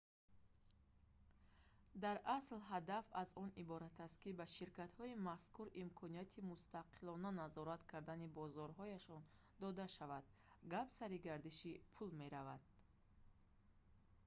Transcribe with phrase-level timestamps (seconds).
[2.03, 8.27] дар асл ҳадаф аз он иборат аст ки ба ширкатҳои мазкур имконияти мустақилона назорат кардани
[8.39, 9.21] бозорҳояшон
[9.63, 10.25] дода шавад
[10.73, 12.61] гап сари гардиши пул меравад